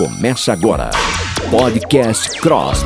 Começa 0.00 0.54
agora. 0.54 0.88
Podcast 1.50 2.40
Cross. 2.40 2.84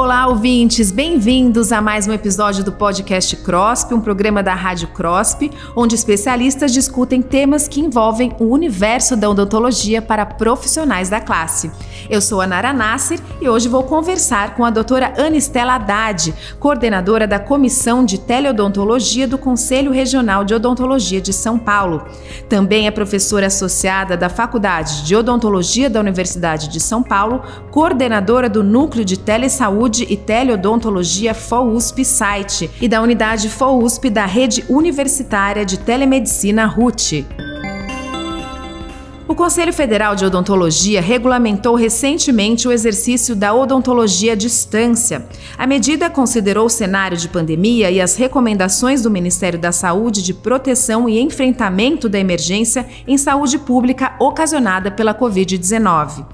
Olá, 0.00 0.28
ouvintes! 0.28 0.92
Bem-vindos 0.92 1.72
a 1.72 1.80
mais 1.80 2.06
um 2.06 2.12
episódio 2.12 2.62
do 2.62 2.70
podcast 2.70 3.34
CROSP, 3.34 3.94
um 3.94 4.00
programa 4.00 4.44
da 4.44 4.54
Rádio 4.54 4.86
CROSP, 4.86 5.50
onde 5.74 5.96
especialistas 5.96 6.72
discutem 6.72 7.20
temas 7.20 7.66
que 7.66 7.80
envolvem 7.80 8.32
o 8.38 8.44
universo 8.44 9.16
da 9.16 9.28
odontologia 9.28 10.00
para 10.00 10.24
profissionais 10.24 11.08
da 11.08 11.20
classe. 11.20 11.72
Eu 12.08 12.20
sou 12.20 12.40
a 12.40 12.46
Nara 12.46 12.72
Nasser 12.72 13.18
e 13.40 13.48
hoje 13.48 13.68
vou 13.68 13.82
conversar 13.82 14.54
com 14.54 14.64
a 14.64 14.70
doutora 14.70 15.14
Anistela 15.18 15.74
Haddad, 15.74 16.32
coordenadora 16.60 17.26
da 17.26 17.40
Comissão 17.40 18.04
de 18.04 18.18
Teleodontologia 18.18 19.26
do 19.26 19.36
Conselho 19.36 19.90
Regional 19.90 20.44
de 20.44 20.54
Odontologia 20.54 21.20
de 21.20 21.32
São 21.32 21.58
Paulo. 21.58 22.06
Também 22.48 22.86
é 22.86 22.92
professora 22.92 23.48
associada 23.48 24.16
da 24.16 24.28
Faculdade 24.28 25.04
de 25.04 25.16
Odontologia 25.16 25.90
da 25.90 25.98
Universidade 25.98 26.68
de 26.68 26.78
São 26.78 27.02
Paulo, 27.02 27.42
coordenadora 27.72 28.48
do 28.48 28.62
Núcleo 28.62 29.04
de 29.04 29.18
Telesaúde 29.18 29.87
Saúde 29.88 30.06
e 30.10 30.16
Teleodontologia 30.18 31.32
FOUSP 31.32 32.04
Site 32.04 32.70
e 32.78 32.86
da 32.86 33.00
Unidade 33.00 33.48
FOUSP 33.48 34.10
da 34.10 34.26
Rede 34.26 34.62
Universitária 34.68 35.64
de 35.64 35.78
Telemedicina 35.78 36.66
RUT. 36.66 37.24
O 39.26 39.34
Conselho 39.34 39.72
Federal 39.72 40.14
de 40.14 40.26
Odontologia 40.26 41.00
regulamentou 41.00 41.74
recentemente 41.74 42.68
o 42.68 42.72
exercício 42.72 43.34
da 43.34 43.54
odontologia 43.54 44.32
à 44.32 44.36
distância. 44.36 45.26
A 45.56 45.66
medida 45.66 46.10
considerou 46.10 46.66
o 46.66 46.70
cenário 46.70 47.16
de 47.16 47.28
pandemia 47.28 47.90
e 47.90 47.98
as 47.98 48.14
recomendações 48.16 49.02
do 49.02 49.10
Ministério 49.10 49.58
da 49.58 49.72
Saúde 49.72 50.22
de 50.22 50.34
proteção 50.34 51.08
e 51.08 51.18
enfrentamento 51.18 52.10
da 52.10 52.18
emergência 52.18 52.86
em 53.06 53.16
saúde 53.16 53.58
pública 53.58 54.14
ocasionada 54.18 54.90
pela 54.90 55.14
Covid-19. 55.14 56.26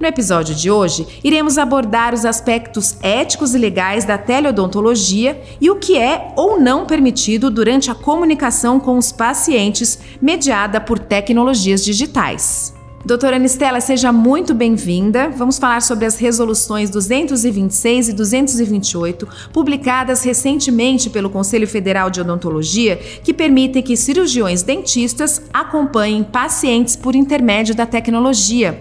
No 0.00 0.06
episódio 0.06 0.54
de 0.54 0.70
hoje, 0.70 1.06
iremos 1.24 1.58
abordar 1.58 2.14
os 2.14 2.24
aspectos 2.24 2.96
éticos 3.02 3.52
e 3.52 3.58
legais 3.58 4.04
da 4.04 4.16
teleodontologia 4.16 5.42
e 5.60 5.68
o 5.70 5.76
que 5.76 5.98
é 5.98 6.32
ou 6.36 6.60
não 6.60 6.86
permitido 6.86 7.50
durante 7.50 7.90
a 7.90 7.96
comunicação 7.96 8.78
com 8.78 8.96
os 8.96 9.10
pacientes 9.10 9.98
mediada 10.22 10.80
por 10.80 11.00
tecnologias 11.00 11.84
digitais. 11.84 12.78
Doutora 13.04 13.36
Anistela, 13.36 13.80
seja 13.80 14.12
muito 14.12 14.54
bem-vinda. 14.54 15.30
Vamos 15.30 15.58
falar 15.58 15.82
sobre 15.82 16.04
as 16.04 16.16
resoluções 16.16 16.90
226 16.90 18.10
e 18.10 18.12
228, 18.12 19.26
publicadas 19.52 20.22
recentemente 20.22 21.10
pelo 21.10 21.30
Conselho 21.30 21.66
Federal 21.66 22.08
de 22.10 22.20
Odontologia, 22.20 22.96
que 22.96 23.34
permitem 23.34 23.82
que 23.82 23.96
cirurgiões 23.96 24.62
dentistas 24.62 25.42
acompanhem 25.52 26.22
pacientes 26.22 26.94
por 26.94 27.16
intermédio 27.16 27.74
da 27.74 27.86
tecnologia. 27.86 28.80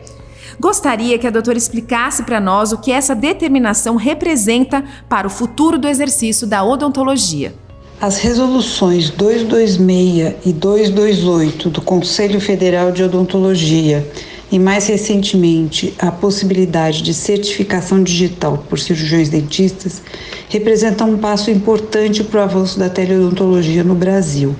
Gostaria 0.60 1.20
que 1.20 1.28
a 1.28 1.32
doutora 1.32 1.58
explicasse 1.58 2.24
para 2.24 2.40
nós 2.40 2.72
o 2.72 2.80
que 2.80 2.92
essa 2.92 3.14
determinação 3.14 3.96
representa 3.96 4.84
para 5.08 5.28
o 5.28 5.30
futuro 5.30 5.78
do 5.78 5.88
exercício 5.88 6.48
da 6.48 6.64
odontologia. 6.64 7.54
As 8.02 8.18
resoluções 8.18 9.10
226 9.12 10.36
e 10.46 10.54
228 10.54 11.70
do 11.70 11.82
Conselho 11.82 12.40
Federal 12.40 12.92
de 12.92 13.04
Odontologia 13.04 14.08
e, 14.52 14.58
mais 14.58 14.88
recentemente, 14.88 15.94
a 16.00 16.12
possibilidade 16.12 17.02
de 17.02 17.14
certificação 17.14 18.02
digital 18.02 18.64
por 18.70 18.80
cirurgiões 18.80 19.30
dentistas 19.30 20.02
representam 20.50 21.12
um 21.12 21.18
passo 21.18 21.52
importante 21.52 22.24
para 22.24 22.42
o 22.42 22.44
avanço 22.44 22.80
da 22.80 22.90
teleodontologia 22.90 23.84
no 23.84 23.96
Brasil. 23.96 24.56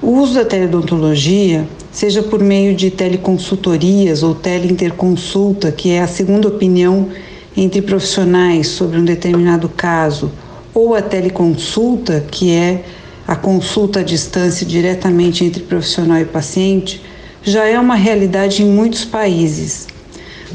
O 0.00 0.10
uso 0.12 0.34
da 0.34 0.44
teleodontologia 0.44 1.66
seja 1.94 2.24
por 2.24 2.42
meio 2.42 2.74
de 2.74 2.90
teleconsultorias 2.90 4.24
ou 4.24 4.34
teleinterconsulta, 4.34 5.70
que 5.70 5.90
é 5.90 6.02
a 6.02 6.08
segunda 6.08 6.48
opinião 6.48 7.08
entre 7.56 7.80
profissionais 7.80 8.66
sobre 8.66 8.98
um 8.98 9.04
determinado 9.04 9.68
caso, 9.68 10.32
ou 10.74 10.96
a 10.96 11.00
teleconsulta, 11.00 12.24
que 12.28 12.50
é 12.50 12.82
a 13.28 13.36
consulta 13.36 14.00
à 14.00 14.02
distância 14.02 14.66
diretamente 14.66 15.44
entre 15.44 15.62
profissional 15.62 16.18
e 16.18 16.24
paciente, 16.24 17.00
já 17.44 17.64
é 17.64 17.78
uma 17.78 17.94
realidade 17.94 18.64
em 18.64 18.66
muitos 18.66 19.04
países. 19.04 19.86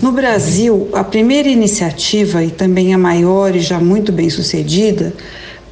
No 0.02 0.12
Brasil, 0.12 0.90
a 0.92 1.06
primeira 1.06 1.48
iniciativa 1.48 2.44
e 2.44 2.52
também 2.52 2.94
a 2.94 2.98
maior 2.98 3.56
e 3.56 3.62
já 3.62 3.80
muito 3.80 4.12
bem 4.12 4.30
sucedida 4.30 5.14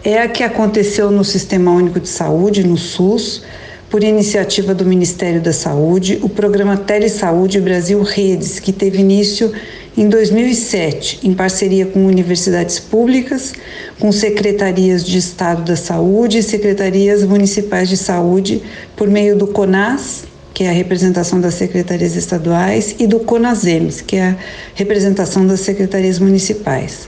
é 0.01 0.21
a 0.21 0.29
que 0.29 0.43
aconteceu 0.43 1.11
no 1.11 1.25
Sistema 1.25 1.71
Único 1.71 1.99
de 1.99 2.07
Saúde, 2.07 2.65
no 2.65 2.77
SUS, 2.77 3.43
por 3.89 4.03
iniciativa 4.03 4.73
do 4.73 4.85
Ministério 4.85 5.41
da 5.41 5.53
Saúde, 5.53 6.19
o 6.21 6.27
programa 6.27 6.75
Telesaúde 6.75 7.59
Brasil 7.61 8.01
Redes, 8.01 8.59
que 8.59 8.73
teve 8.73 8.99
início 8.99 9.51
em 9.97 10.09
2007, 10.09 11.21
em 11.23 11.33
parceria 11.33 11.85
com 11.85 12.05
universidades 12.05 12.79
públicas, 12.79 13.53
com 13.97 14.11
secretarias 14.11 15.03
de 15.03 15.17
Estado 15.17 15.63
da 15.63 15.75
Saúde 15.75 16.39
e 16.39 16.43
secretarias 16.43 17.23
municipais 17.23 17.87
de 17.89 17.97
saúde, 17.97 18.61
por 18.95 19.09
meio 19.09 19.37
do 19.37 19.47
CONAS, 19.47 20.25
que 20.53 20.65
é 20.65 20.69
a 20.69 20.73
representação 20.73 21.39
das 21.39 21.53
secretarias 21.53 22.15
estaduais, 22.15 22.95
e 22.99 23.07
do 23.07 23.21
CONASEMS, 23.21 24.01
que 24.01 24.17
é 24.17 24.29
a 24.29 24.37
representação 24.75 25.47
das 25.47 25.61
secretarias 25.61 26.19
municipais. 26.19 27.07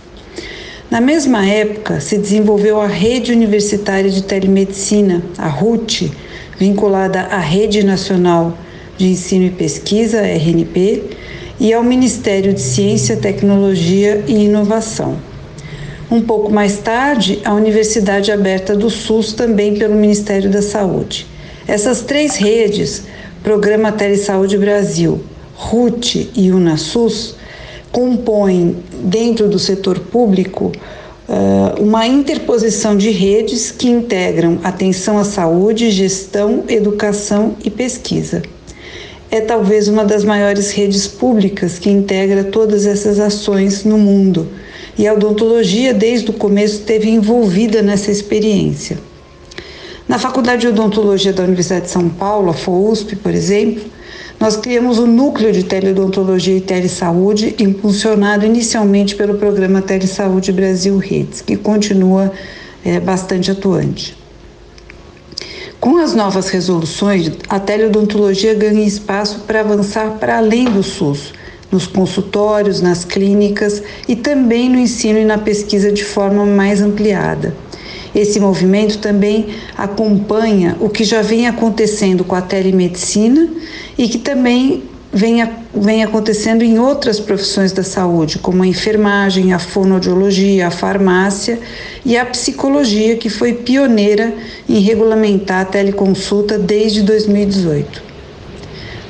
Na 0.90 1.02
mesma 1.02 1.46
época, 1.46 2.00
se 2.00 2.18
desenvolveu 2.18 2.82
a 2.82 2.88
Rede 2.88 3.32
Universitária 3.32 4.10
de 4.10 4.24
Telemedicina, 4.24 5.22
a 5.38 5.48
RUT, 5.48 6.12
vinculada 6.60 7.22
à 7.22 7.40
Rede 7.40 7.84
Nacional 7.84 8.58
de 8.98 9.08
Ensino 9.08 9.46
e 9.46 9.50
Pesquisa, 9.50 10.22
RNP, 10.22 11.04
e 11.58 11.74
ao 11.74 11.82
Ministério 11.82 12.54
de 12.54 12.60
Ciência, 12.60 13.16
Tecnologia 13.16 14.26
e 14.28 14.46
Inovação. 14.46 15.18
Um 16.12 16.22
pouco 16.22 16.52
mais 16.52 16.80
tarde, 16.80 17.40
a 17.46 17.54
Universidade 17.54 18.32
Aberta 18.32 18.76
do 18.76 18.90
SUS, 18.90 19.32
também 19.32 19.76
pelo 19.76 19.96
Ministério 19.96 20.50
da 20.50 20.62
Saúde. 20.62 21.26
Essas 21.66 22.02
três 22.02 22.36
redes, 22.36 23.04
Programa 23.42 23.92
Telesaúde 23.92 24.58
Brasil, 24.58 25.22
RUT 25.56 26.30
e 26.36 26.52
UNASUS, 26.52 27.36
compõem, 27.92 28.78
dentro 29.04 29.48
do 29.48 29.60
setor 29.60 30.00
público, 30.00 30.72
uh, 31.30 31.82
uma 31.82 32.08
interposição 32.08 32.98
de 32.98 33.12
redes 33.12 33.72
que 33.72 33.88
integram 33.88 34.60
atenção 34.64 35.18
à 35.18 35.24
saúde, 35.24 35.92
gestão, 35.92 36.64
educação 36.68 37.56
e 37.64 37.70
pesquisa. 37.70 38.42
É 39.32 39.40
talvez 39.40 39.88
uma 39.88 40.04
das 40.04 40.26
maiores 40.26 40.72
redes 40.72 41.08
públicas 41.08 41.78
que 41.78 41.90
integra 41.90 42.44
todas 42.44 42.88
essas 42.88 43.20
ações 43.20 43.86
no 43.86 43.98
mundo, 43.98 44.50
e 44.98 45.08
a 45.08 45.14
odontologia, 45.14 45.94
desde 45.94 46.32
o 46.32 46.34
começo, 46.34 46.80
esteve 46.80 47.10
envolvida 47.10 47.82
nessa 47.82 48.12
experiência. 48.12 48.98
Na 50.08 50.18
Faculdade 50.18 50.62
de 50.62 50.68
Odontologia 50.68 51.32
da 51.32 51.44
Universidade 51.44 51.86
de 51.86 51.92
São 51.92 52.10
Paulo, 52.10 52.50
a 52.50 52.54
FOUSP, 52.54 53.16
por 53.18 53.32
exemplo, 53.32 53.84
nós 54.40 54.56
criamos 54.56 54.98
o 54.98 55.06
Núcleo 55.06 55.52
de 55.52 55.64
Teleodontologia 55.64 56.56
e 56.56 56.62
Telesaúde, 56.62 57.56
impulsionado 57.60 58.46
inicialmente 58.46 59.14
pelo 59.16 59.36
programa 59.36 59.82
Telesaúde 59.82 60.54
Brasil 60.54 60.98
Redes, 60.98 61.42
que 61.42 61.58
continua 61.58 62.32
é, 62.86 63.02
bastante 63.02 63.52
atuante. 63.52 64.18
Com 65.78 65.98
as 65.98 66.16
novas 66.16 66.48
resoluções, 66.50 67.32
a 67.50 67.60
teleodontologia 67.60 68.54
ganha 68.54 68.86
espaço 68.86 69.42
para 69.42 69.60
avançar 69.60 70.12
para 70.20 70.38
além 70.38 70.66
do 70.66 70.84
SUS, 70.84 71.34
nos 71.70 71.86
consultórios, 71.86 72.82
nas 72.82 73.04
clínicas 73.04 73.84
e 74.08 74.16
também 74.16 74.70
no 74.70 74.80
ensino 74.80 75.20
e 75.20 75.26
na 75.26 75.38
pesquisa 75.38 75.92
de 75.92 76.04
forma 76.04 76.46
mais 76.46 76.82
ampliada. 76.82 77.54
Esse 78.14 78.40
movimento 78.40 78.98
também 78.98 79.48
acompanha 79.78 80.76
o 80.80 80.90
que 80.90 81.04
já 81.04 81.22
vem 81.22 81.48
acontecendo 81.48 82.24
com 82.24 82.36
a 82.36 82.42
telemedicina 82.42 83.50
e 83.98 84.08
que 84.08 84.18
também 84.18 84.84
vem, 85.14 85.48
vem 85.74 86.04
acontecendo 86.04 86.64
em 86.64 86.80
outras 86.80 87.20
profissões 87.20 87.72
da 87.72 87.84
saúde, 87.84 88.40
como 88.40 88.64
a 88.64 88.68
enfermagem, 88.68 89.54
a 89.54 89.60
fonoaudiologia, 89.60 90.68
a 90.68 90.72
farmácia 90.72 91.60
e 92.06 92.18
a 92.18 92.26
psicologia, 92.26 93.16
que 93.18 93.30
foi 93.30 93.54
pioneira 93.54 94.34
em 94.68 94.80
regulamentar 94.80 95.62
a 95.62 95.66
teleconsulta 95.66 96.58
desde 96.58 97.02
2018. 97.02 98.10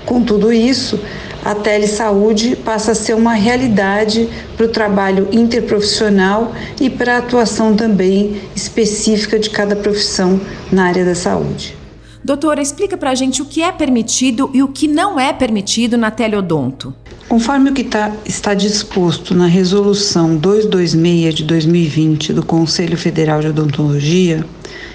Com 0.05 0.23
tudo 0.23 0.51
isso, 0.51 0.99
a 1.49 1.55
telesaúde 1.55 2.55
passa 2.55 2.91
a 2.91 2.95
ser 2.95 3.15
uma 3.15 3.33
realidade 3.33 4.29
para 4.55 4.67
o 4.67 4.69
trabalho 4.69 5.27
interprofissional 5.31 6.53
e 6.79 6.91
para 6.91 7.15
a 7.15 7.17
atuação 7.17 7.75
também 7.75 8.39
específica 8.55 9.39
de 9.39 9.49
cada 9.49 9.75
profissão 9.75 10.39
na 10.71 10.85
área 10.85 11.03
da 11.03 11.15
saúde. 11.15 11.75
Doutora, 12.23 12.61
explica 12.61 12.95
para 12.95 13.09
a 13.09 13.15
gente 13.15 13.41
o 13.41 13.45
que 13.45 13.63
é 13.63 13.71
permitido 13.71 14.51
e 14.53 14.61
o 14.61 14.67
que 14.67 14.87
não 14.87 15.19
é 15.19 15.33
permitido 15.33 15.97
na 15.97 16.11
teleodonto. 16.11 16.93
Conforme 17.27 17.71
o 17.71 17.73
que 17.73 17.83
tá, 17.83 18.11
está 18.27 18.53
disposto 18.53 19.33
na 19.33 19.47
Resolução 19.47 20.35
226 20.35 21.33
de 21.33 21.43
2020 21.45 22.33
do 22.33 22.45
Conselho 22.45 22.95
Federal 22.95 23.39
de 23.41 23.47
Odontologia, 23.47 24.45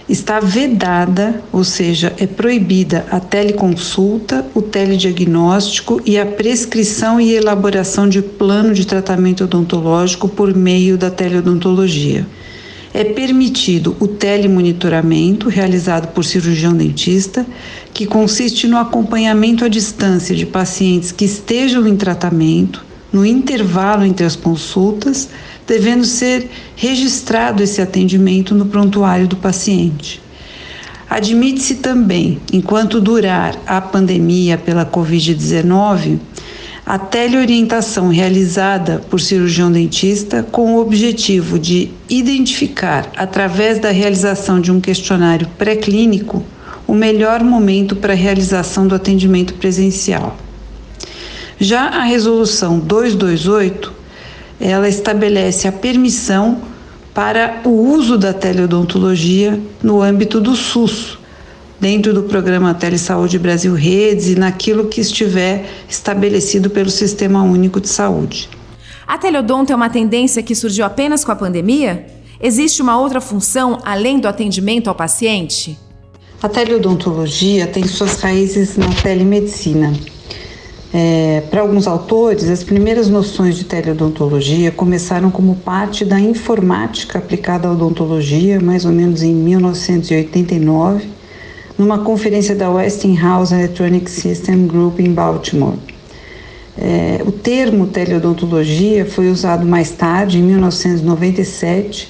está 0.08 0.38
vedada, 0.38 1.42
ou 1.50 1.64
seja, 1.64 2.12
é 2.18 2.26
proibida 2.26 3.06
a 3.10 3.18
teleconsulta, 3.18 4.44
o 4.54 4.60
telediagnóstico 4.60 6.00
e 6.04 6.18
a 6.18 6.26
prescrição 6.26 7.20
e 7.20 7.32
elaboração 7.32 8.08
de 8.08 8.20
plano 8.20 8.74
de 8.74 8.86
tratamento 8.86 9.44
odontológico 9.44 10.28
por 10.28 10.54
meio 10.54 10.98
da 10.98 11.10
teleodontologia. 11.10 12.26
É 12.92 13.02
permitido 13.02 13.96
o 13.98 14.06
telemonitoramento 14.06 15.48
realizado 15.48 16.12
por 16.12 16.24
cirurgião 16.24 16.72
dentista, 16.74 17.44
que 17.92 18.06
consiste 18.06 18.68
no 18.68 18.76
acompanhamento 18.76 19.64
à 19.64 19.68
distância 19.68 20.34
de 20.34 20.46
pacientes 20.46 21.10
que 21.10 21.24
estejam 21.24 21.86
em 21.88 21.96
tratamento, 21.96 22.84
no 23.12 23.24
intervalo 23.24 24.04
entre 24.04 24.26
as 24.26 24.36
consultas, 24.36 25.28
devendo 25.66 26.04
ser 26.04 26.50
registrado 26.76 27.62
esse 27.62 27.80
atendimento 27.80 28.54
no 28.54 28.66
prontuário 28.66 29.26
do 29.26 29.36
paciente. 29.36 30.20
Admite-se 31.08 31.76
também, 31.76 32.40
enquanto 32.52 33.00
durar 33.00 33.56
a 33.66 33.80
pandemia 33.80 34.58
pela 34.58 34.84
Covid-19, 34.84 36.18
a 36.86 36.98
teleorientação 36.98 38.08
realizada 38.08 39.00
por 39.08 39.18
cirurgião 39.20 39.72
dentista 39.72 40.42
com 40.42 40.74
o 40.74 40.80
objetivo 40.80 41.58
de 41.58 41.90
identificar, 42.10 43.10
através 43.16 43.78
da 43.78 43.90
realização 43.90 44.60
de 44.60 44.70
um 44.70 44.80
questionário 44.80 45.48
pré-clínico, 45.56 46.44
o 46.86 46.94
melhor 46.94 47.42
momento 47.42 47.96
para 47.96 48.12
a 48.12 48.16
realização 48.16 48.86
do 48.86 48.94
atendimento 48.94 49.54
presencial. 49.54 50.36
Já 51.58 51.88
a 51.88 52.02
resolução 52.02 52.78
228, 52.78 53.92
ela 54.60 54.88
estabelece 54.88 55.66
a 55.68 55.72
permissão 55.72 56.60
para 57.12 57.60
o 57.64 57.70
uso 57.70 58.18
da 58.18 58.32
teleodontologia 58.32 59.60
no 59.82 60.02
âmbito 60.02 60.40
do 60.40 60.56
SUS, 60.56 61.18
dentro 61.80 62.12
do 62.12 62.24
programa 62.24 62.74
Telesaúde 62.74 63.38
Brasil 63.38 63.74
Redes 63.74 64.28
e 64.28 64.34
naquilo 64.34 64.86
que 64.86 65.00
estiver 65.00 65.64
estabelecido 65.88 66.70
pelo 66.70 66.90
Sistema 66.90 67.42
Único 67.42 67.80
de 67.80 67.88
Saúde. 67.88 68.48
A 69.06 69.18
teleodonto 69.18 69.72
é 69.72 69.76
uma 69.76 69.90
tendência 69.90 70.42
que 70.42 70.54
surgiu 70.54 70.84
apenas 70.84 71.24
com 71.24 71.30
a 71.30 71.36
pandemia? 71.36 72.06
Existe 72.40 72.82
uma 72.82 72.98
outra 72.98 73.20
função 73.20 73.78
além 73.84 74.18
do 74.18 74.26
atendimento 74.26 74.88
ao 74.88 74.94
paciente? 74.94 75.78
A 76.42 76.48
teleodontologia 76.48 77.66
tem 77.66 77.86
suas 77.86 78.20
raízes 78.20 78.76
na 78.76 78.88
telemedicina. 79.02 79.92
É, 80.96 81.42
Para 81.50 81.60
alguns 81.60 81.88
autores, 81.88 82.48
as 82.48 82.62
primeiras 82.62 83.08
noções 83.08 83.56
de 83.56 83.64
teleodontologia 83.64 84.70
começaram 84.70 85.28
como 85.28 85.56
parte 85.56 86.04
da 86.04 86.20
informática 86.20 87.18
aplicada 87.18 87.66
à 87.66 87.72
odontologia, 87.72 88.60
mais 88.60 88.84
ou 88.84 88.92
menos 88.92 89.20
em 89.20 89.34
1989, 89.34 91.08
numa 91.76 91.98
conferência 91.98 92.54
da 92.54 92.70
Westinghouse 92.70 93.52
Electronic 93.52 94.08
System 94.08 94.68
Group 94.68 95.00
em 95.00 95.12
Baltimore. 95.12 95.74
É, 96.78 97.20
o 97.26 97.32
termo 97.32 97.88
teleodontologia 97.88 99.04
foi 99.04 99.30
usado 99.30 99.66
mais 99.66 99.90
tarde, 99.90 100.38
em 100.38 100.42
1997, 100.42 102.06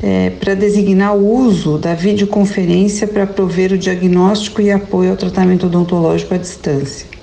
é, 0.00 0.30
para 0.30 0.54
designar 0.54 1.16
o 1.16 1.26
uso 1.26 1.78
da 1.78 1.94
videoconferência 1.94 3.08
para 3.08 3.26
prover 3.26 3.72
o 3.72 3.78
diagnóstico 3.78 4.62
e 4.62 4.70
apoio 4.70 5.10
ao 5.10 5.16
tratamento 5.16 5.66
odontológico 5.66 6.32
à 6.32 6.36
distância. 6.36 7.13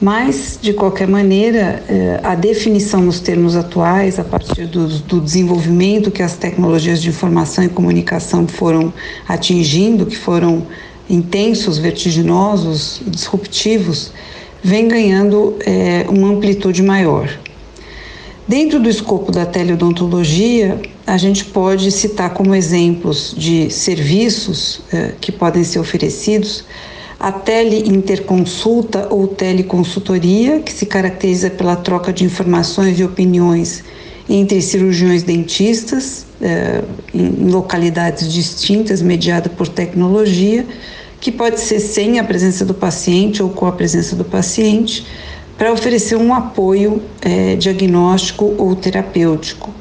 Mas, 0.00 0.58
de 0.60 0.72
qualquer 0.72 1.06
maneira, 1.06 1.82
eh, 1.86 2.20
a 2.22 2.34
definição 2.34 3.02
nos 3.02 3.20
termos 3.20 3.54
atuais, 3.54 4.18
a 4.18 4.24
partir 4.24 4.64
do, 4.64 4.88
do, 4.88 5.20
desenvolvimento 5.20 6.10
que 6.10 6.22
as 6.22 6.36
tecnologias 6.36 7.02
de 7.02 7.10
informação 7.10 7.62
e 7.62 7.68
comunicação 7.68 8.48
foram 8.48 8.90
atingindo, 9.28 10.06
que 10.06 10.16
foram 10.16 10.66
intensos, 11.08 11.76
vertiginosos, 11.76 13.02
disruptivos, 13.06 14.10
vem 14.62 14.88
ganhando 14.88 15.56
é, 15.66 16.06
uma 16.08 16.28
amplitude 16.28 16.82
maior. 16.82 17.28
Dentro 18.48 18.80
do 18.80 18.88
escopo 18.88 19.30
da 19.30 19.44
teleodontologia, 19.44 20.80
a 21.06 21.18
gente 21.18 21.44
pode 21.44 21.90
citar 21.90 22.30
como 22.30 22.54
exemplos 22.54 23.34
de 23.36 23.70
serviços 23.70 24.80
é, 24.90 25.12
que 25.20 25.30
podem 25.30 25.62
ser 25.62 25.78
oferecidos 25.78 26.64
a 27.20 27.30
teleinterconsulta 27.30 29.08
ou 29.10 29.28
teleconsultoria, 29.28 30.60
que 30.60 30.72
se 30.72 30.86
caracteriza 30.86 31.50
pela 31.50 31.76
troca 31.76 32.14
de 32.14 32.24
informações 32.24 32.98
e 32.98 33.04
opiniões 33.04 33.84
entre 34.26 34.62
cirurgiões 34.62 35.22
dentistas 35.22 36.24
eh, 36.40 36.82
em 37.12 37.50
localidades 37.50 38.32
distintas, 38.32 39.02
mediada 39.02 39.50
por 39.50 39.68
tecnologia, 39.68 40.64
que 41.20 41.30
pode 41.30 41.60
ser 41.60 41.80
sem 41.80 42.18
a 42.18 42.24
presença 42.24 42.64
do 42.64 42.72
paciente 42.72 43.42
ou 43.42 43.50
com 43.50 43.66
a 43.66 43.72
presença 43.72 44.16
do 44.16 44.24
paciente, 44.24 45.04
para 45.58 45.70
oferecer 45.70 46.16
um 46.16 46.32
apoio 46.32 47.02
eh, 47.20 47.54
diagnóstico 47.56 48.54
ou 48.56 48.74
terapêutico. 48.74 49.74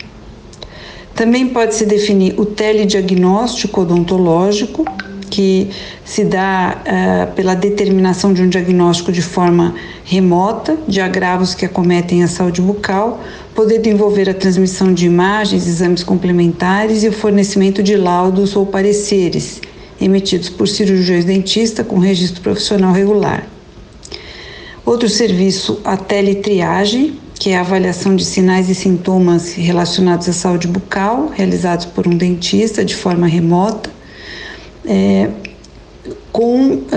Também 1.15 1.47
pode 1.47 1.73
se 1.75 1.85
definir 1.85 2.37
o 2.37 2.45
telediagnóstico 2.45 3.81
odontológico, 3.81 4.83
que 5.29 5.69
se 6.03 6.23
dá 6.23 6.77
uh, 6.79 7.33
pela 7.35 7.55
determinação 7.55 8.33
de 8.33 8.41
um 8.41 8.49
diagnóstico 8.49 9.11
de 9.11 9.21
forma 9.21 9.75
remota 10.03 10.77
de 10.87 10.99
agravos 10.99 11.53
que 11.53 11.65
acometem 11.65 12.23
a 12.23 12.27
saúde 12.27 12.61
bucal, 12.61 13.21
podendo 13.53 13.87
envolver 13.87 14.29
a 14.29 14.33
transmissão 14.33 14.93
de 14.93 15.05
imagens, 15.05 15.67
exames 15.67 16.03
complementares 16.03 17.03
e 17.03 17.07
o 17.07 17.13
fornecimento 17.13 17.83
de 17.83 17.95
laudos 17.95 18.55
ou 18.55 18.65
pareceres 18.65 19.61
emitidos 20.01 20.49
por 20.49 20.67
cirurgiões 20.67 21.25
dentistas 21.25 21.85
com 21.85 21.99
registro 21.99 22.41
profissional 22.41 22.93
regular. 22.93 23.47
Outro 24.85 25.09
serviço, 25.09 25.79
a 25.83 25.97
teletriagem, 25.97 27.19
que 27.35 27.51
é 27.51 27.57
a 27.57 27.61
avaliação 27.61 28.15
de 28.15 28.25
sinais 28.25 28.69
e 28.69 28.75
sintomas 28.75 29.53
relacionados 29.53 30.27
à 30.27 30.33
saúde 30.33 30.67
bucal, 30.67 31.31
realizados 31.35 31.85
por 31.85 32.07
um 32.07 32.17
dentista 32.17 32.83
de 32.83 32.95
forma 32.95 33.27
remota 33.27 33.98
é, 34.89 35.29
com 36.31 36.73
uh, 36.73 36.87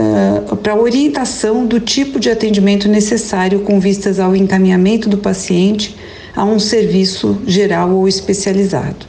é, 0.53 0.57
para 0.57 0.75
orientação 0.75 1.67
do 1.67 1.79
tipo 1.79 2.19
de 2.19 2.31
atendimento 2.31 2.89
necessário 2.89 3.61
com 3.61 3.79
vistas 3.79 4.19
ao 4.19 4.35
encaminhamento 4.35 5.09
do 5.09 5.19
paciente 5.19 5.95
a 6.35 6.45
um 6.45 6.59
serviço 6.59 7.39
geral 7.47 7.91
ou 7.91 8.09
especializado. 8.09 9.07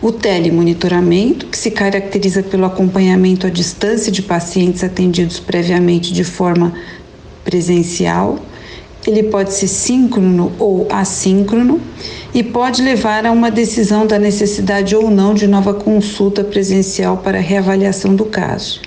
O 0.00 0.12
telemonitoramento, 0.12 1.46
que 1.46 1.58
se 1.58 1.70
caracteriza 1.70 2.42
pelo 2.42 2.66
acompanhamento 2.66 3.46
à 3.46 3.50
distância 3.50 4.12
de 4.12 4.22
pacientes 4.22 4.84
atendidos 4.84 5.40
previamente 5.40 6.12
de 6.12 6.22
forma 6.22 6.72
presencial, 7.42 8.38
ele 9.08 9.22
pode 9.24 9.54
ser 9.54 9.68
síncrono 9.68 10.52
ou 10.58 10.86
assíncrono 10.90 11.80
e 12.34 12.42
pode 12.42 12.82
levar 12.82 13.24
a 13.24 13.32
uma 13.32 13.50
decisão 13.50 14.06
da 14.06 14.18
necessidade 14.18 14.94
ou 14.94 15.10
não 15.10 15.32
de 15.32 15.46
nova 15.46 15.72
consulta 15.72 16.44
presencial 16.44 17.16
para 17.16 17.40
reavaliação 17.40 18.14
do 18.14 18.26
caso. 18.26 18.82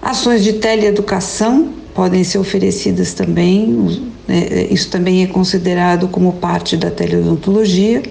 Ações 0.00 0.42
de 0.42 0.54
teleeducação 0.54 1.68
podem 1.94 2.24
ser 2.24 2.38
oferecidas 2.38 3.12
também, 3.12 4.00
né, 4.26 4.68
isso 4.70 4.88
também 4.90 5.22
é 5.22 5.26
considerado 5.26 6.08
como 6.08 6.32
parte 6.34 6.76
da 6.76 6.90
teleodontologia 6.90 8.02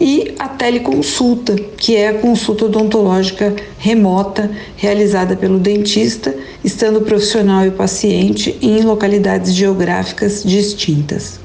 e 0.00 0.34
a 0.38 0.48
teleconsulta, 0.48 1.54
que 1.54 1.96
é 1.96 2.08
a 2.08 2.14
consulta 2.14 2.66
odontológica 2.66 3.54
remota 3.78 4.50
realizada 4.76 5.36
pelo 5.36 5.58
dentista, 5.58 6.34
estando 6.64 6.98
o 6.98 7.02
profissional 7.02 7.64
e 7.64 7.68
o 7.68 7.72
paciente 7.72 8.56
em 8.60 8.82
localidades 8.82 9.54
geográficas 9.54 10.42
distintas. 10.44 11.40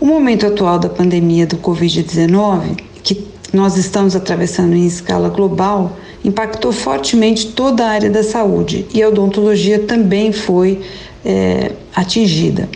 O 0.00 0.06
momento 0.06 0.46
atual 0.46 0.78
da 0.78 0.88
pandemia 0.88 1.46
do 1.46 1.56
Covid-19, 1.56 2.78
que 3.02 3.26
nós 3.52 3.76
estamos 3.76 4.14
atravessando 4.14 4.74
em 4.74 4.86
escala 4.86 5.28
global, 5.28 5.96
impactou 6.24 6.72
fortemente 6.72 7.48
toda 7.48 7.84
a 7.84 7.90
área 7.90 8.10
da 8.10 8.22
saúde 8.22 8.86
e 8.92 9.02
a 9.02 9.08
odontologia 9.08 9.78
também 9.80 10.32
foi 10.32 10.80
é, 11.24 11.72
atingida. 11.94 12.68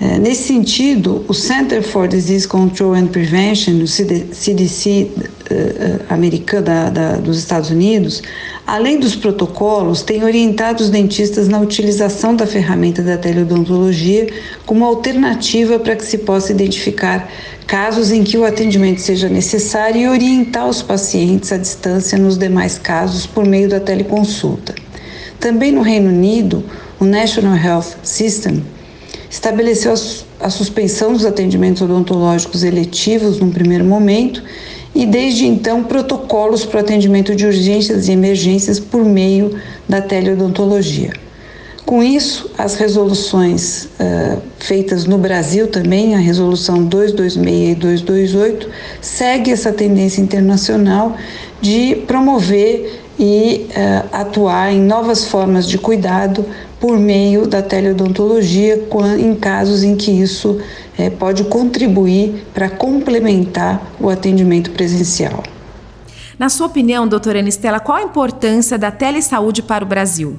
É, 0.00 0.16
nesse 0.16 0.44
sentido, 0.44 1.24
o 1.26 1.34
Center 1.34 1.82
for 1.82 2.06
Disease 2.06 2.46
Control 2.46 2.94
and 2.94 3.08
Prevention, 3.08 3.82
o 3.82 3.86
CDC 3.88 5.10
uh, 5.16 5.22
eh, 5.50 5.54
eh, 5.54 5.98
americano 6.08 6.66
da, 6.66 6.88
da, 6.88 7.16
dos 7.16 7.36
Estados 7.36 7.70
Unidos, 7.70 8.22
além 8.64 9.00
dos 9.00 9.16
protocolos, 9.16 10.02
tem 10.02 10.22
orientado 10.22 10.84
os 10.84 10.90
dentistas 10.90 11.48
na 11.48 11.58
utilização 11.58 12.36
da 12.36 12.46
ferramenta 12.46 13.02
da 13.02 13.18
teleodontologia 13.18 14.28
como 14.64 14.84
alternativa 14.84 15.80
para 15.80 15.96
que 15.96 16.04
se 16.04 16.18
possa 16.18 16.52
identificar 16.52 17.28
casos 17.66 18.12
em 18.12 18.22
que 18.22 18.38
o 18.38 18.44
atendimento 18.44 19.00
seja 19.00 19.28
necessário 19.28 20.00
e 20.00 20.08
orientar 20.08 20.68
os 20.68 20.80
pacientes 20.80 21.50
à 21.50 21.56
distância 21.56 22.16
nos 22.16 22.38
demais 22.38 22.78
casos 22.78 23.26
por 23.26 23.44
meio 23.44 23.68
da 23.68 23.80
teleconsulta. 23.80 24.76
Também 25.40 25.72
no 25.72 25.82
Reino 25.82 26.08
Unido, 26.08 26.62
o 27.00 27.04
National 27.04 27.56
Health 27.56 27.96
System 28.04 28.62
estabeleceu 29.30 29.94
a 30.40 30.50
suspensão 30.50 31.12
dos 31.12 31.26
atendimentos 31.26 31.82
odontológicos 31.82 32.62
eletivos 32.62 33.38
num 33.38 33.50
primeiro 33.50 33.84
momento 33.84 34.42
e 34.94 35.04
desde 35.06 35.46
então 35.46 35.84
protocolos 35.84 36.64
para 36.64 36.78
o 36.78 36.80
atendimento 36.80 37.34
de 37.34 37.46
urgências 37.46 38.08
e 38.08 38.12
emergências 38.12 38.80
por 38.80 39.04
meio 39.04 39.58
da 39.88 40.00
teleodontologia. 40.00 41.12
Com 41.88 42.02
isso, 42.02 42.50
as 42.58 42.74
resoluções 42.74 43.84
uh, 43.84 44.42
feitas 44.58 45.06
no 45.06 45.16
Brasil 45.16 45.68
também, 45.68 46.14
a 46.14 46.18
resolução 46.18 46.84
226 46.84 47.70
e 47.70 47.74
228, 47.74 48.68
segue 49.00 49.50
essa 49.50 49.72
tendência 49.72 50.20
internacional 50.20 51.16
de 51.62 51.96
promover 52.06 52.97
e 53.18 53.66
uh, 53.70 54.08
atuar 54.12 54.72
em 54.72 54.80
novas 54.80 55.26
formas 55.26 55.68
de 55.68 55.76
cuidado 55.76 56.44
por 56.78 56.98
meio 56.98 57.46
da 57.46 57.60
teleodontologia, 57.60 58.86
em 59.18 59.34
casos 59.34 59.82
em 59.82 59.96
que 59.96 60.10
isso 60.10 60.60
uh, 60.98 61.10
pode 61.18 61.44
contribuir 61.44 62.46
para 62.54 62.70
complementar 62.70 63.82
o 64.00 64.08
atendimento 64.08 64.70
presencial. 64.70 65.42
Na 66.38 66.48
sua 66.48 66.68
opinião, 66.68 67.08
doutora 67.08 67.40
Anistela, 67.40 67.80
qual 67.80 67.98
a 67.98 68.02
importância 68.02 68.78
da 68.78 68.92
telesaúde 68.92 69.60
para 69.60 69.84
o 69.84 69.88
Brasil? 69.88 70.38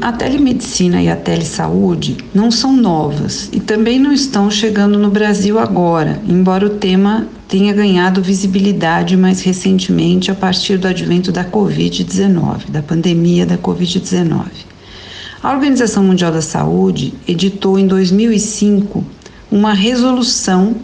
A 0.00 0.12
telemedicina 0.12 1.02
e 1.02 1.08
a 1.08 1.16
telesaúde 1.16 2.18
não 2.32 2.50
são 2.50 2.72
novas 2.76 3.48
e 3.52 3.58
também 3.58 3.98
não 3.98 4.12
estão 4.12 4.50
chegando 4.50 4.98
no 4.98 5.10
Brasil 5.10 5.58
agora, 5.58 6.20
embora 6.28 6.66
o 6.66 6.70
tema 6.70 7.26
tenha 7.48 7.72
ganhado 7.72 8.22
visibilidade 8.22 9.16
mais 9.16 9.40
recentemente 9.40 10.30
a 10.30 10.34
partir 10.34 10.76
do 10.76 10.86
advento 10.86 11.32
da 11.32 11.42
Covid-19, 11.44 12.68
da 12.68 12.82
pandemia 12.82 13.46
da 13.46 13.56
Covid-19. 13.56 14.44
A 15.42 15.52
Organização 15.52 16.04
Mundial 16.04 16.30
da 16.30 16.42
Saúde 16.42 17.14
editou 17.26 17.78
em 17.78 17.86
2005 17.86 19.02
uma 19.50 19.72
resolução, 19.72 20.76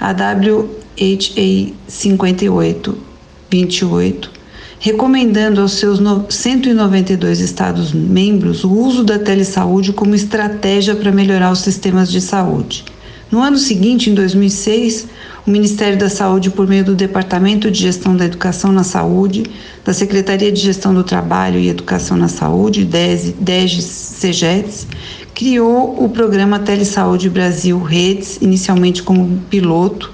a 0.00 0.12
WHA 0.12 1.72
5828, 1.88 4.30
recomendando 4.78 5.60
aos 5.60 5.72
seus 5.72 5.98
192 6.28 7.40
Estados-membros 7.40 8.62
o 8.62 8.70
uso 8.70 9.02
da 9.02 9.18
telesaúde 9.18 9.92
como 9.92 10.14
estratégia 10.14 10.94
para 10.94 11.10
melhorar 11.10 11.50
os 11.50 11.58
sistemas 11.58 12.08
de 12.08 12.20
saúde. 12.20 12.84
No 13.30 13.40
ano 13.40 13.56
seguinte, 13.56 14.10
em 14.10 14.14
2006, 14.14 15.08
o 15.46 15.50
Ministério 15.50 15.98
da 15.98 16.08
Saúde, 16.08 16.50
por 16.50 16.66
meio 16.66 16.84
do 16.84 16.94
Departamento 16.94 17.70
de 17.70 17.80
Gestão 17.80 18.16
da 18.16 18.24
Educação 18.24 18.72
na 18.72 18.84
Saúde, 18.84 19.44
da 19.84 19.92
Secretaria 19.92 20.50
de 20.50 20.60
Gestão 20.60 20.94
do 20.94 21.04
Trabalho 21.04 21.58
e 21.58 21.68
Educação 21.68 22.16
na 22.16 22.28
Saúde, 22.28 22.84
DEGES-CEGETS, 22.84 24.86
criou 25.34 26.02
o 26.02 26.08
programa 26.08 26.60
Telesaúde 26.60 27.28
Brasil 27.28 27.82
Redes, 27.82 28.38
inicialmente 28.40 29.02
como 29.02 29.38
piloto, 29.50 30.10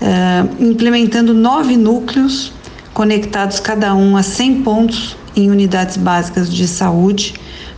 uh, 0.00 0.64
implementando 0.64 1.34
nove 1.34 1.76
núcleos 1.76 2.52
conectados 2.94 3.60
cada 3.60 3.94
um 3.94 4.16
a 4.16 4.22
100 4.22 4.62
pontos 4.62 5.16
em 5.36 5.50
unidades 5.50 5.96
básicas 5.96 6.52
de 6.52 6.66
saúde, 6.66 7.34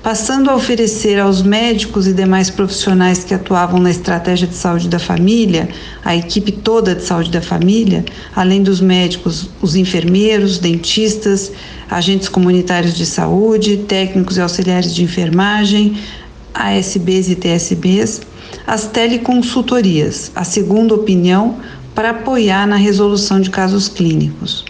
passando 0.07 0.49
a 0.51 0.55
oferecer 0.55 1.19
aos 1.19 1.43
médicos 1.43 2.07
e 2.07 2.13
demais 2.13 2.49
profissionais 2.49 3.25
que 3.25 3.35
atuavam 3.35 3.81
na 3.81 3.91
estratégia 3.91 4.47
de 4.47 4.55
saúde 4.55 4.89
da 4.89 5.01
família, 5.01 5.69
a 6.05 6.15
equipe 6.15 6.53
toda 6.53 6.95
de 6.95 7.03
saúde 7.03 7.29
da 7.29 7.43
família, 7.43 8.05
além 8.33 8.63
dos 8.63 8.81
médicos, 8.81 9.51
os 9.61 9.75
enfermeiros, 9.75 10.61
dentistas, 10.61 11.51
agentes 11.91 12.29
comunitários 12.29 12.95
de 12.95 13.05
saúde, 13.05 13.79
técnicos 13.79 14.37
e 14.37 14.41
auxiliares 14.41 14.95
de 14.95 15.03
enfermagem, 15.03 15.97
ASBs 16.55 17.29
e 17.29 17.35
TSBs, 17.35 18.21
as 18.65 18.87
teleconsultorias, 18.87 20.31
a 20.37 20.45
segunda 20.45 20.95
opinião 20.95 21.57
para 21.97 22.11
apoiar 22.11 22.65
na 22.65 22.77
resolução 22.77 23.41
de 23.41 23.51
casos 23.51 23.89
clínicos. 23.89 24.65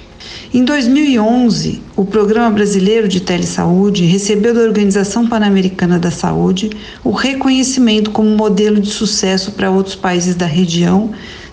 Em 0.56 0.64
2011, 0.64 1.82
o 1.94 2.02
Programa 2.06 2.48
Brasileiro 2.48 3.06
de 3.06 3.20
Telesaúde 3.20 4.06
recebeu 4.06 4.54
da 4.54 4.62
Organização 4.62 5.26
Pan-Americana 5.28 5.98
da 5.98 6.10
Saúde 6.10 6.70
o 7.04 7.10
reconhecimento 7.10 8.10
como 8.10 8.30
modelo 8.30 8.80
de 8.80 8.88
sucesso 8.88 9.52
para 9.52 9.70
outros 9.70 9.94
países 9.94 10.34
da 10.34 10.46
região, 10.46 11.10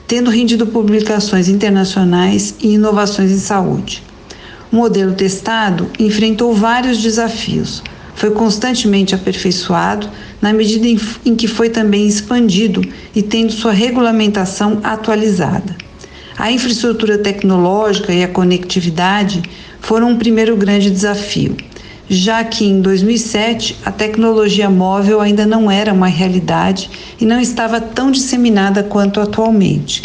tendo 0.07 0.31
rendido 0.31 0.65
publicações 0.65 1.50
internacionais 1.50 2.55
e 2.62 2.75
inovações 2.75 3.29
em 3.29 3.39
saúde. 3.39 4.01
O 4.72 4.77
modelo 4.77 5.12
testado 5.12 5.89
enfrentou 6.00 6.53
vários 6.53 7.00
desafios. 7.00 7.83
Foi 8.15 8.31
constantemente 8.31 9.13
aperfeiçoado 9.13 10.10
na 10.41 10.53
medida 10.53 10.88
em 11.25 11.36
que 11.36 11.50
foi 11.50 11.67
também 11.67 12.07
expandido 12.07 12.81
e 13.13 13.22
tendo 13.22 13.51
sua 13.51 13.74
regulamentação 13.74 14.79
atualizada. 14.81 15.82
A 16.37 16.51
infraestrutura 16.51 17.17
tecnológica 17.17 18.11
e 18.11 18.23
a 18.23 18.27
conectividade 18.27 19.43
foram 19.79 20.09
um 20.09 20.17
primeiro 20.17 20.55
grande 20.55 20.89
desafio, 20.89 21.55
já 22.09 22.43
que 22.43 22.65
em 22.65 22.81
2007 22.81 23.77
a 23.85 23.91
tecnologia 23.91 24.69
móvel 24.69 25.21
ainda 25.21 25.45
não 25.45 25.69
era 25.69 25.93
uma 25.93 26.07
realidade 26.07 26.89
e 27.19 27.25
não 27.25 27.39
estava 27.39 27.79
tão 27.79 28.09
disseminada 28.09 28.81
quanto 28.81 29.19
atualmente. 29.19 30.01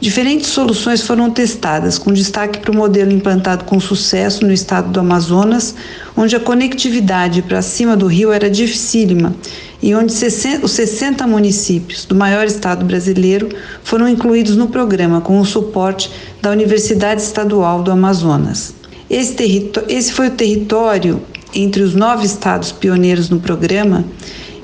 Diferentes 0.00 0.46
soluções 0.46 1.02
foram 1.02 1.30
testadas, 1.30 1.98
com 1.98 2.10
destaque 2.10 2.60
para 2.60 2.70
o 2.70 2.74
modelo 2.74 3.12
implantado 3.12 3.64
com 3.64 3.78
sucesso 3.78 4.46
no 4.46 4.52
estado 4.52 4.90
do 4.90 5.00
Amazonas, 5.00 5.74
onde 6.16 6.34
a 6.34 6.40
conectividade 6.40 7.42
para 7.42 7.60
cima 7.60 7.94
do 7.94 8.06
rio 8.06 8.32
era 8.32 8.48
dificílima 8.48 9.34
e 9.82 9.94
onde 9.94 10.12
os 10.12 10.70
60 10.70 11.26
municípios 11.26 12.04
do 12.04 12.14
maior 12.14 12.44
estado 12.46 12.84
brasileiro 12.84 13.48
foram 13.82 14.08
incluídos 14.08 14.56
no 14.56 14.68
programa 14.68 15.20
com 15.20 15.40
o 15.40 15.44
suporte 15.44 16.10
da 16.42 16.50
Universidade 16.50 17.22
Estadual 17.22 17.82
do 17.82 17.90
Amazonas. 17.90 18.74
Esse, 19.08 19.70
esse 19.88 20.12
foi 20.12 20.28
o 20.28 20.32
território 20.32 21.20
entre 21.54 21.82
os 21.82 21.94
nove 21.94 22.26
estados 22.26 22.70
pioneiros 22.70 23.28
no 23.28 23.40
programa 23.40 24.04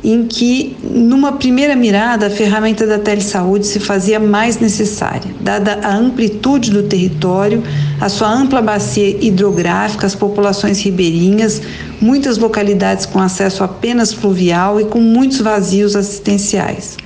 em 0.06 0.25
que, 0.25 0.76
numa 0.84 1.32
primeira 1.32 1.75
mirada, 1.75 2.28
a 2.28 2.30
ferramenta 2.30 2.86
da 2.86 2.96
telesaúde 2.96 3.66
se 3.66 3.80
fazia 3.80 4.20
mais 4.20 4.60
necessária, 4.60 5.34
dada 5.40 5.80
a 5.82 5.96
amplitude 5.96 6.70
do 6.70 6.84
território, 6.84 7.60
a 8.00 8.08
sua 8.08 8.32
ampla 8.32 8.62
bacia 8.62 9.08
hidrográfica, 9.20 10.06
as 10.06 10.14
populações 10.14 10.80
ribeirinhas, 10.80 11.60
muitas 12.00 12.38
localidades 12.38 13.04
com 13.04 13.18
acesso 13.18 13.64
apenas 13.64 14.12
fluvial 14.12 14.80
e 14.80 14.84
com 14.84 15.00
muitos 15.00 15.40
vazios 15.40 15.96
assistenciais. 15.96 16.96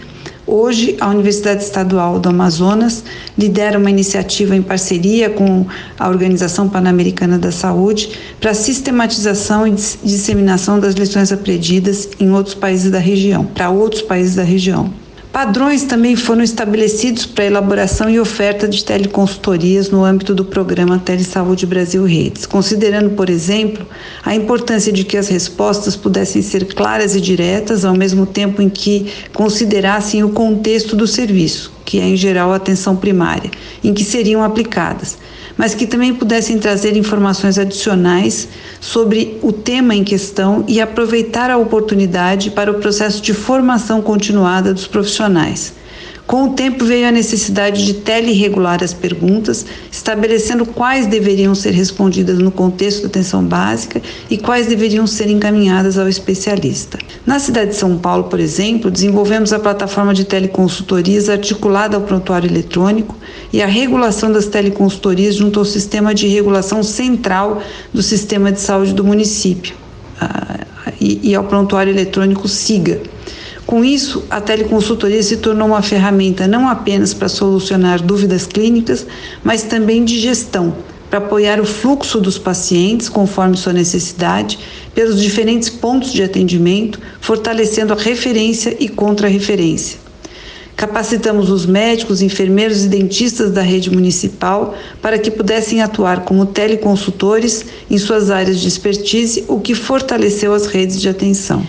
Hoje, 0.52 0.96
a 0.98 1.08
Universidade 1.08 1.62
Estadual 1.62 2.18
do 2.18 2.28
Amazonas 2.28 3.04
lidera 3.38 3.78
uma 3.78 3.88
iniciativa 3.88 4.56
em 4.56 4.60
parceria 4.60 5.30
com 5.30 5.64
a 5.96 6.08
Organização 6.08 6.68
Pan-Americana 6.68 7.38
da 7.38 7.52
Saúde 7.52 8.18
para 8.40 8.52
sistematização 8.52 9.64
e 9.64 9.70
disseminação 9.70 10.80
das 10.80 10.94
lições 10.94 11.30
aprendidas 11.30 12.08
em 12.18 12.32
outros 12.32 12.56
países 12.56 12.90
da 12.90 12.98
região, 12.98 13.44
para 13.44 13.70
outros 13.70 14.02
países 14.02 14.34
da 14.34 14.42
região. 14.42 14.92
Padrões 15.32 15.84
também 15.84 16.16
foram 16.16 16.42
estabelecidos 16.42 17.24
para 17.24 17.44
elaboração 17.44 18.10
e 18.10 18.18
oferta 18.18 18.66
de 18.66 18.84
teleconsultorias 18.84 19.88
no 19.88 20.04
âmbito 20.04 20.34
do 20.34 20.44
programa 20.44 20.98
Telesaúde 20.98 21.66
Brasil 21.66 22.04
Redes, 22.04 22.46
considerando, 22.46 23.10
por 23.10 23.30
exemplo, 23.30 23.86
a 24.24 24.34
importância 24.34 24.92
de 24.92 25.04
que 25.04 25.16
as 25.16 25.28
respostas 25.28 25.94
pudessem 25.94 26.42
ser 26.42 26.64
claras 26.74 27.14
e 27.14 27.20
diretas, 27.20 27.84
ao 27.84 27.94
mesmo 27.94 28.26
tempo 28.26 28.60
em 28.60 28.68
que 28.68 29.06
considerassem 29.32 30.24
o 30.24 30.30
contexto 30.30 30.96
do 30.96 31.06
serviço, 31.06 31.72
que 31.84 32.00
é 32.00 32.08
em 32.08 32.16
geral 32.16 32.52
a 32.52 32.56
atenção 32.56 32.96
primária, 32.96 33.52
em 33.84 33.94
que 33.94 34.02
seriam 34.02 34.42
aplicadas 34.42 35.16
mas 35.60 35.74
que 35.74 35.86
também 35.86 36.14
pudessem 36.14 36.58
trazer 36.58 36.96
informações 36.96 37.58
adicionais 37.58 38.48
sobre 38.80 39.38
o 39.42 39.52
tema 39.52 39.94
em 39.94 40.02
questão 40.02 40.64
e 40.66 40.80
aproveitar 40.80 41.50
a 41.50 41.58
oportunidade 41.58 42.50
para 42.50 42.70
o 42.70 42.76
processo 42.76 43.20
de 43.20 43.34
formação 43.34 44.00
continuada 44.00 44.72
dos 44.72 44.86
profissionais. 44.86 45.74
Com 46.30 46.44
o 46.44 46.52
tempo 46.52 46.84
veio 46.84 47.08
a 47.08 47.10
necessidade 47.10 47.84
de 47.84 47.92
teleregular 47.92 48.84
as 48.84 48.94
perguntas, 48.94 49.66
estabelecendo 49.90 50.64
quais 50.64 51.08
deveriam 51.08 51.56
ser 51.56 51.72
respondidas 51.72 52.38
no 52.38 52.52
contexto 52.52 53.02
da 53.02 53.08
atenção 53.08 53.42
básica 53.42 54.00
e 54.30 54.38
quais 54.38 54.68
deveriam 54.68 55.08
ser 55.08 55.28
encaminhadas 55.28 55.98
ao 55.98 56.08
especialista. 56.08 57.00
Na 57.26 57.40
cidade 57.40 57.70
de 57.70 57.76
São 57.76 57.98
Paulo, 57.98 58.28
por 58.28 58.38
exemplo, 58.38 58.92
desenvolvemos 58.92 59.52
a 59.52 59.58
plataforma 59.58 60.14
de 60.14 60.24
teleconsultorias 60.24 61.28
articulada 61.28 61.96
ao 61.96 62.02
prontuário 62.02 62.48
eletrônico 62.48 63.16
e 63.52 63.60
a 63.60 63.66
regulação 63.66 64.30
das 64.30 64.46
teleconsultorias 64.46 65.34
junto 65.34 65.58
ao 65.58 65.64
sistema 65.64 66.14
de 66.14 66.28
regulação 66.28 66.84
central 66.84 67.60
do 67.92 68.04
sistema 68.04 68.52
de 68.52 68.60
saúde 68.60 68.94
do 68.94 69.02
município 69.02 69.74
ah, 70.20 70.60
e 71.00 71.34
ao 71.34 71.42
prontuário 71.42 71.92
eletrônico 71.92 72.46
SIGA 72.46 73.00
com 73.70 73.84
isso, 73.84 74.24
a 74.28 74.40
teleconsultoria 74.40 75.22
se 75.22 75.36
tornou 75.36 75.68
uma 75.68 75.80
ferramenta 75.80 76.48
não 76.48 76.68
apenas 76.68 77.14
para 77.14 77.28
solucionar 77.28 78.02
dúvidas 78.02 78.44
clínicas, 78.44 79.06
mas 79.44 79.62
também 79.62 80.04
de 80.04 80.18
gestão, 80.18 80.74
para 81.08 81.20
apoiar 81.20 81.60
o 81.60 81.64
fluxo 81.64 82.20
dos 82.20 82.36
pacientes 82.36 83.08
conforme 83.08 83.56
sua 83.56 83.72
necessidade 83.72 84.58
pelos 84.92 85.22
diferentes 85.22 85.68
pontos 85.68 86.12
de 86.12 86.20
atendimento, 86.20 86.98
fortalecendo 87.20 87.92
a 87.92 87.96
referência 87.96 88.76
e 88.80 88.88
contra-referência. 88.88 90.00
Capacitamos 90.74 91.48
os 91.48 91.64
médicos, 91.64 92.22
enfermeiros 92.22 92.84
e 92.84 92.88
dentistas 92.88 93.52
da 93.52 93.62
rede 93.62 93.88
municipal 93.88 94.74
para 95.00 95.16
que 95.16 95.30
pudessem 95.30 95.80
atuar 95.80 96.24
como 96.24 96.44
teleconsultores 96.44 97.64
em 97.88 97.98
suas 97.98 98.30
áreas 98.30 98.58
de 98.58 98.66
expertise, 98.66 99.44
o 99.46 99.60
que 99.60 99.76
fortaleceu 99.76 100.52
as 100.52 100.66
redes 100.66 101.00
de 101.00 101.08
atenção. 101.08 101.64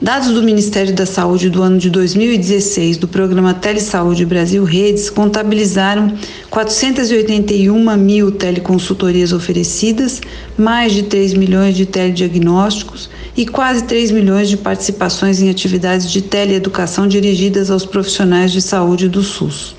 Dados 0.00 0.32
do 0.32 0.44
Ministério 0.44 0.94
da 0.94 1.04
Saúde 1.04 1.50
do 1.50 1.60
ano 1.60 1.76
de 1.76 1.90
2016 1.90 2.98
do 2.98 3.08
programa 3.08 3.52
Telesaúde 3.52 4.24
Brasil 4.24 4.62
Redes 4.62 5.10
contabilizaram 5.10 6.14
481 6.48 7.96
mil 7.96 8.30
teleconsultorias 8.30 9.32
oferecidas, 9.32 10.20
mais 10.56 10.92
de 10.92 11.02
3 11.02 11.34
milhões 11.34 11.76
de 11.76 11.84
telediagnósticos 11.84 13.10
e 13.36 13.44
quase 13.44 13.82
3 13.86 14.12
milhões 14.12 14.48
de 14.48 14.56
participações 14.56 15.42
em 15.42 15.50
atividades 15.50 16.08
de 16.08 16.22
teleeducação 16.22 17.08
dirigidas 17.08 17.68
aos 17.68 17.84
profissionais 17.84 18.52
de 18.52 18.62
saúde 18.62 19.08
do 19.08 19.24
SUS. 19.24 19.74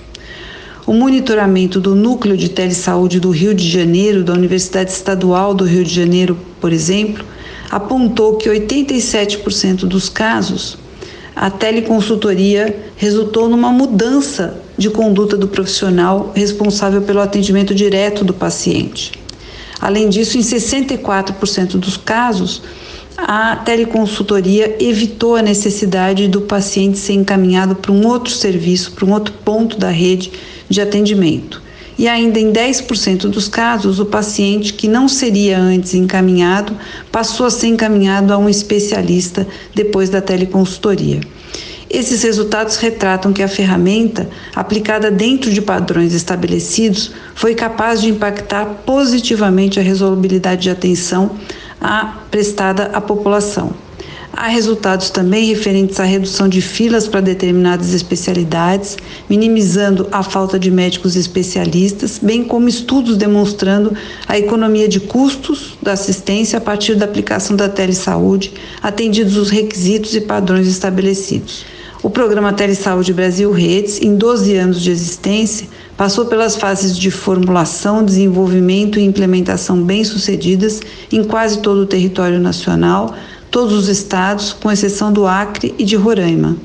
O 0.86 0.92
monitoramento 0.94 1.80
do 1.80 1.96
Núcleo 1.96 2.36
de 2.36 2.50
Telesaúde 2.50 3.22
do 3.22 3.30
Rio 3.30 3.54
de 3.54 3.70
Janeiro, 3.70 4.22
da 4.22 4.34
Universidade 4.34 4.92
Estadual 4.92 5.54
do 5.54 5.64
Rio 5.64 5.86
de 5.86 5.94
Janeiro, 5.94 6.38
por 6.60 6.74
exemplo, 6.74 7.24
apontou 7.70 8.36
que 8.36 8.50
87% 8.50 9.86
dos 9.86 10.10
casos 10.10 10.78
a 11.36 11.50
teleconsultoria 11.50 12.92
resultou 12.98 13.48
numa 13.48 13.72
mudança 13.72 14.60
de 14.78 14.90
conduta 14.90 15.38
do 15.38 15.48
profissional 15.48 16.34
responsável 16.36 17.02
pelo 17.02 17.22
atendimento 17.22 17.74
direto 17.74 18.26
do 18.26 18.34
paciente. 18.34 19.14
Além 19.80 20.10
disso, 20.10 20.38
em 20.38 20.42
64% 20.42 21.78
dos 21.78 21.96
casos, 21.96 22.62
a 23.18 23.56
teleconsultoria 23.56 24.76
evitou 24.80 25.38
a 25.38 25.42
necessidade 25.42 26.28
do 26.28 26.42
paciente 26.42 26.98
ser 26.98 27.14
encaminhado 27.14 27.76
para 27.76 27.92
um 27.92 28.06
outro 28.06 28.34
serviço, 28.34 28.92
para 28.92 29.06
um 29.06 29.14
outro 29.14 29.34
ponto 29.46 29.78
da 29.78 29.90
rede 29.90 30.32
de 30.70 30.82
atendimento 30.82 31.62
e 32.00 32.08
ainda 32.08 32.39
em 32.39 32.53
10% 32.53 33.27
dos 33.27 33.50
casos, 33.50 34.00
o 34.00 34.06
paciente 34.06 34.72
que 34.72 34.88
não 34.88 35.10
seria 35.10 35.60
antes 35.60 35.94
encaminhado 35.94 36.74
passou 37.12 37.46
a 37.46 37.50
ser 37.51 37.68
encaminhado 37.68 38.32
a 38.32 38.38
um 38.38 38.48
especialista 38.48 39.46
depois 39.75 40.10
da 40.10 40.22
teleconsultoria. 40.22 41.20
Esses 41.89 42.24
resultados 42.24 42.77
retratam 42.77 43.34
que 43.34 43.44
a 43.44 43.50
ferramenta, 43.50 44.29
aplicada 44.56 45.12
dentro 45.12 45.51
de 45.51 45.62
padrões 45.62 46.13
estabelecidos, 46.13 47.12
foi 47.36 47.53
capaz 47.53 48.00
de 48.00 48.08
impactar 48.08 48.65
positivamente 48.86 49.77
a 49.77 49.84
resolubilidade 49.84 50.62
de 50.62 50.70
atenção 50.70 51.32
prestada 52.32 52.91
à 52.94 53.01
população. 53.01 53.88
Há 54.32 54.48
resultados 54.48 55.10
também 55.10 55.46
referentes 55.48 56.00
à 56.00 56.04
redução 56.04 56.48
de 56.48 56.62
filas 56.62 57.08
para 57.08 57.20
determinadas 57.20 57.94
especialidades, 57.94 58.96
minimizando 59.30 60.08
a 60.12 60.22
falta 60.22 60.60
de 60.60 60.70
médicos 60.70 61.16
especialistas, 61.16 62.20
bem 62.22 62.44
como 62.44 62.70
estudos 62.70 63.18
demonstrando 63.18 63.94
a 64.28 64.38
economia 64.38 64.88
de 64.88 65.00
custos 65.00 65.78
da 65.82 65.94
assistência 65.94 66.58
a 66.58 66.62
partir 66.62 66.96
da 66.96 67.06
aplicação 67.06 67.56
da 67.56 67.68
telesaúde, 67.68 68.54
atendidos 68.82 69.36
os 69.36 69.50
requisitos 69.50 70.14
e 70.16 70.22
padrões 70.22 70.68
estabelecidos. 70.68 71.66
O 72.02 72.10
programa 72.10 72.54
Telesaúde 72.54 73.12
Brasil 73.12 73.52
Redes, 73.52 74.00
em 74.00 74.16
12 74.16 74.56
anos 74.56 74.82
de 74.82 74.90
existência, 74.90 75.68
passou 75.98 76.28
pelas 76.28 76.56
fases 76.56 76.98
de 76.98 77.12
formulação, 77.12 78.06
desenvolvimento 78.06 78.98
e 78.98 79.04
implementação 79.04 79.84
bem-sucedidas 79.84 80.80
em 81.12 81.26
quase 81.26 81.60
todo 81.60 81.82
o 81.82 81.86
território 81.86 82.40
nacional, 82.40 83.14
todos 83.51 83.74
os 83.74 83.88
estados, 83.88 84.53
com 84.53 84.72
exceção 84.72 85.12
do 85.12 85.25
Acre 85.25 85.74
e 85.77 85.84
de 85.84 85.96
Roraima. 85.96 86.58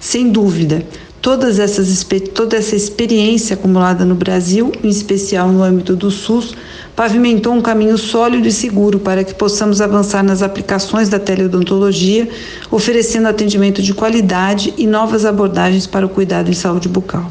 Sem 0.00 0.30
dúvida, 0.30 0.84
todas 1.20 1.58
essas, 1.58 2.06
toda 2.34 2.56
essa 2.56 2.76
experiência 2.76 3.54
acumulada 3.54 4.04
no 4.04 4.14
Brasil, 4.14 4.70
em 4.82 4.88
especial 4.88 5.48
no 5.48 5.62
âmbito 5.62 5.96
do 5.96 6.10
SUS, 6.10 6.54
pavimentou 6.94 7.52
um 7.52 7.60
caminho 7.60 7.98
sólido 7.98 8.46
e 8.46 8.52
seguro 8.52 8.98
para 8.98 9.24
que 9.24 9.34
possamos 9.34 9.80
avançar 9.80 10.22
nas 10.22 10.42
aplicações 10.42 11.08
da 11.08 11.18
teleodontologia, 11.18 12.28
oferecendo 12.70 13.28
atendimento 13.28 13.82
de 13.82 13.92
qualidade 13.92 14.72
e 14.78 14.86
novas 14.86 15.24
abordagens 15.24 15.86
para 15.86 16.06
o 16.06 16.08
cuidado 16.08 16.48
em 16.48 16.54
saúde 16.54 16.88
bucal. 16.88 17.30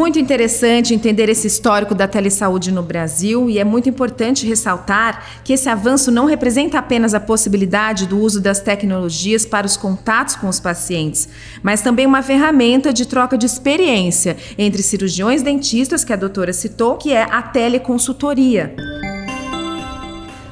Muito 0.00 0.18
interessante 0.18 0.94
entender 0.94 1.28
esse 1.28 1.46
histórico 1.46 1.94
da 1.94 2.08
telesaúde 2.08 2.72
no 2.72 2.82
Brasil 2.82 3.50
e 3.50 3.58
é 3.58 3.64
muito 3.64 3.86
importante 3.86 4.46
ressaltar 4.46 5.42
que 5.44 5.52
esse 5.52 5.68
avanço 5.68 6.10
não 6.10 6.24
representa 6.24 6.78
apenas 6.78 7.12
a 7.12 7.20
possibilidade 7.20 8.06
do 8.06 8.18
uso 8.18 8.40
das 8.40 8.60
tecnologias 8.60 9.44
para 9.44 9.66
os 9.66 9.76
contatos 9.76 10.36
com 10.36 10.48
os 10.48 10.58
pacientes, 10.58 11.28
mas 11.62 11.82
também 11.82 12.06
uma 12.06 12.22
ferramenta 12.22 12.94
de 12.94 13.06
troca 13.06 13.36
de 13.36 13.44
experiência 13.44 14.38
entre 14.56 14.82
cirurgiões 14.82 15.42
dentistas, 15.42 16.02
que 16.02 16.14
a 16.14 16.16
doutora 16.16 16.54
citou, 16.54 16.96
que 16.96 17.12
é 17.12 17.24
a 17.24 17.42
teleconsultoria. 17.42 18.74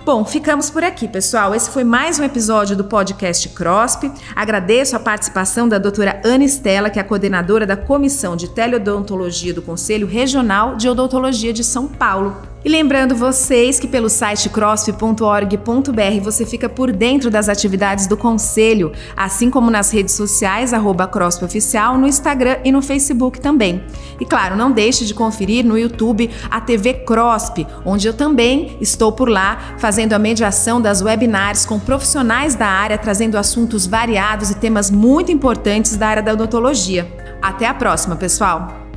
Bom, 0.09 0.25
ficamos 0.25 0.71
por 0.71 0.83
aqui, 0.83 1.07
pessoal. 1.07 1.55
Esse 1.55 1.69
foi 1.69 1.85
mais 1.85 2.19
um 2.19 2.25
episódio 2.25 2.75
do 2.75 2.83
podcast 2.83 3.47
CROSP. 3.51 4.11
Agradeço 4.35 4.97
a 4.97 4.99
participação 4.99 5.69
da 5.69 5.77
doutora 5.77 6.23
Ana 6.25 6.45
Estela, 6.45 6.89
que 6.89 6.99
é 6.99 7.03
a 7.03 7.05
coordenadora 7.05 7.67
da 7.67 7.77
Comissão 7.77 8.35
de 8.35 8.49
Teleodontologia 8.49 9.53
do 9.53 9.61
Conselho 9.61 10.07
Regional 10.07 10.77
de 10.77 10.89
Odontologia 10.89 11.53
de 11.53 11.63
São 11.63 11.87
Paulo. 11.87 12.35
E 12.65 12.69
lembrando 12.69 13.15
vocês 13.15 13.79
que 13.79 13.87
pelo 13.87 14.09
site 14.09 14.49
crosp.org.br 14.49 16.21
você 16.23 16.45
fica 16.45 16.69
por 16.69 16.91
dentro 16.91 17.31
das 17.31 17.49
atividades 17.49 18.09
do 18.09 18.17
Conselho, 18.17 18.93
assim 19.17 19.49
como 19.49 19.71
nas 19.71 19.93
redes 19.93 20.15
sociais, 20.15 20.73
arroba 20.73 21.09
Oficial, 21.43 21.97
no 21.97 22.07
Instagram 22.07 22.59
e 22.65 22.73
no 22.73 22.83
Facebook 22.83 23.41
também. 23.41 23.83
E 24.21 24.25
claro, 24.25 24.57
não 24.57 24.73
deixe 24.73 25.05
de 25.05 25.15
conferir 25.15 25.65
no 25.65 25.79
YouTube 25.79 26.31
a 26.51 26.61
TV 26.61 26.95
CROSP, 26.95 27.65
onde 27.85 28.09
eu 28.09 28.13
também 28.13 28.77
estou 28.81 29.13
por 29.13 29.29
lá 29.29 29.77
fazendo 29.79 30.15
a 30.15 30.19
mediação 30.19 30.81
das 30.81 31.01
webinars 31.01 31.65
com 31.65 31.79
profissionais 31.79 32.57
da 32.57 32.67
área, 32.67 32.99
trazendo 32.99 33.39
assuntos 33.39 33.87
variados 33.87 34.51
e 34.51 34.57
temas 34.57 34.91
muito 34.91 35.31
importantes 35.31 35.97
da 35.97 36.09
área 36.09 36.23
da 36.23 36.33
odontologia. 36.33 37.07
Até 37.41 37.67
a 37.67 37.75
próxima, 37.75 38.17
pessoal! 38.17 38.89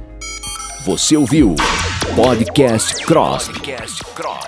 Você 0.83 1.15
ouviu 1.15 1.55
Podcast 2.15 3.05
Cross. 3.05 3.47
Podcast 3.47 4.03
Cross. 4.13 4.40